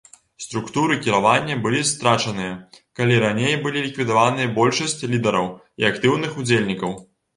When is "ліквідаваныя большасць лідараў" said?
3.89-5.47